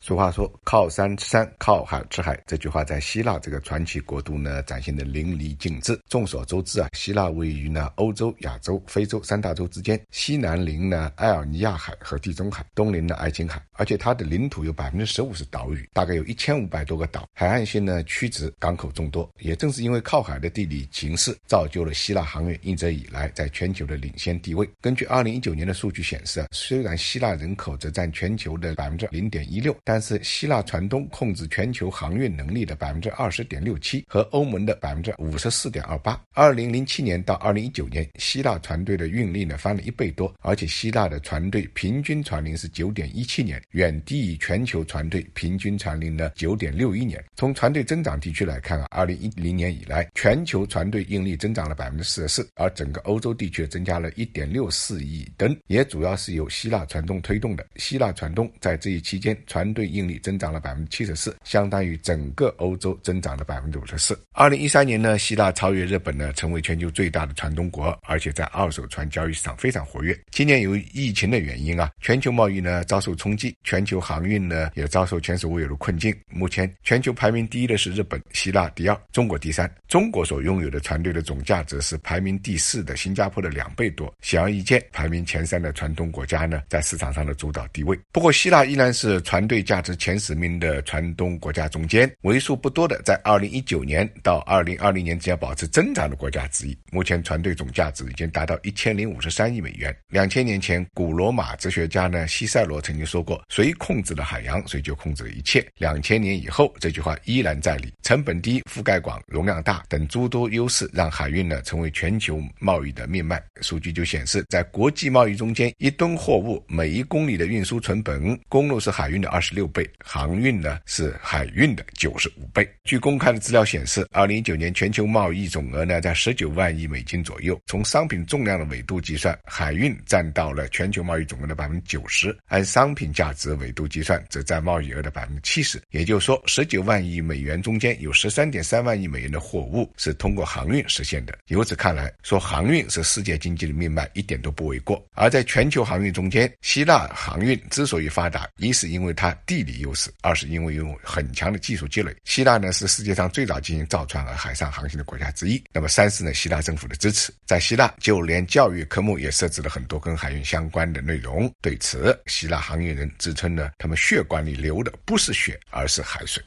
[0.00, 6.00] 俗话说“靠山吃山，靠海吃海”，这句话在希腊这个传奇国度呢，展现的淋漓尽致。
[6.08, 19.28] 众所周知啊，希腊位于呢欧洲、亚洲、非洲三大洲之间，西南临呢爱尔尼亚海和地中海，东临呢爱琴海，而且它的领土有百分之十五是岛屿，大概有一千五百多个岛，海岸线呢曲直，港口众多。
[19.40, 24.68] 也正是因为靠海的地理形势，造就了希腊航运一直以来在全球的领先地位。
[24.80, 36.22] 根据二零一九年的数据显示啊，虽然希腊人口只占全球的百分之零点一六，但是希腊船东控制全球航运能力的百分之二十点六七，和欧盟的百分之五十四点二八。
[36.34, 47.24] 二零零七年到二零一九年，希腊船队的运力呢翻了一倍多，而且希腊的船队平均船龄是九点一七年，远低于全球船队平均船龄的九点六一年。
[47.34, 57.66] 从船队增长地区来看啊，二零一零年以来，全球船队运力增长了百分之四十四，而整个欧洲地区增加了一点六四亿吨，也主要是由希腊船东推动的。
[57.76, 64.18] 希腊船东在这一期间，船队应力增长了百分之七十四，相当于整个欧洲增长了百分之五十四。
[64.32, 70.18] 二零一三年呢，希腊超越日本呢，成为全球最大的船东国，而且在二手船交易市场非常活跃。
[70.32, 76.12] 今年由于疫情的原因啊，全球贸易呢遭受冲击，全球航运呢也遭受前所未有的困境。
[76.28, 79.72] 目前全球排名第一的是日本，希腊第二，中国第三。
[79.86, 84.12] 中国所拥有的船队的总价值是排名第四的新加坡的两倍多。
[84.22, 87.98] 显而易见，排名前三的船东国家呢，在市场上的主导地位。
[88.10, 96.74] 不过，希腊依然是船队价值前十名的船东国家中间，为数不多的在二零一九年到二零二零年之间保持增长的国家之一。
[96.90, 99.94] 目前船队总价值已经达到一千零五十三亿美元。
[100.08, 107.92] 两千年前，古罗马哲学家呢西塞罗曾经说过：“谁控制了海洋，谁就控制了一切。”两千年以后，这句话依然在理。
[108.02, 113.38] 成本低、覆盖广、容量大等诸多优势，让海运呢成为全球贸易的命脉。
[113.60, 119.84] 数据就显示，在国际贸易中间，一吨货物每一公里的运输成本，公路是海运的二十六倍。
[119.98, 122.68] 航运呢是海运的九十五倍。
[122.84, 127.60] 据公开的资料显示，二零一九年全球贸易总额呢在十九万亿美金左右。
[127.66, 135.82] 从商品重量的纬度计算，海运占到了全球贸易总额的百分之九十；按商品价值纬度计算，则占贸易额的百分之七十。
[135.90, 141.36] 也就是说，十九万亿美元中间有十三点三万亿美元的货物是通过航运实现的。
[141.48, 145.04] 由此看来，说航运是世界经济的命脉一点都不为过。
[145.14, 150.12] 而在全球航运中间，希腊航运之所以发达，一是因为它地理优势。
[150.20, 155.60] 二是因为拥有很强的技术积累，希腊呢是世界上最早进行造船和海上航行的国家之一。
[155.72, 161.50] 那么三是呢，希腊政府的支持，在希腊就连教育科目也设置了很多跟海运相关的内容。
[161.62, 166.44] 对此，希腊航运人自称呢，他们血管里流的不是血，而是海水。